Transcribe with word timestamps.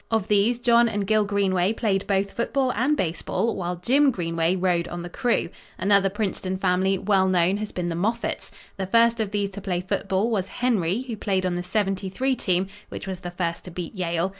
Of 0.09 0.29
these, 0.29 0.57
John 0.57 0.89
and 0.89 1.05
Gil 1.05 1.25
Greenway 1.25 1.73
played 1.73 2.07
both 2.07 2.31
football 2.33 2.71
and 2.73 2.97
baseball 2.97 3.55
while 3.55 3.75
Jim 3.75 4.09
Greenway 4.09 4.55
rowed 4.55 4.87
on 4.87 5.03
the 5.03 5.11
crew. 5.11 5.49
Another 5.77 6.09
Princeton 6.09 6.57
family, 6.57 6.97
well 6.97 7.27
known, 7.27 7.57
has 7.57 7.71
been 7.71 7.89
the 7.89 7.93
Moffats. 7.95 8.49
The 8.77 8.87
first 8.87 9.19
of 9.19 9.29
these 9.29 9.51
to 9.51 9.61
play 9.61 9.79
football 9.79 10.31
was 10.31 10.47
Henry, 10.47 11.01
who 11.03 11.15
played 11.15 11.45
on 11.45 11.53
the 11.53 11.61
'73 11.61 12.35
team 12.35 12.67
which 12.89 13.05
was 13.05 13.19
the 13.19 13.29
first 13.29 13.63
to 13.65 13.69
beat 13.69 13.93
Yale. 13.93 14.29